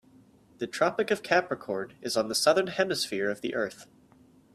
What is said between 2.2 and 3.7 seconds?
the Southern Hemisphere of the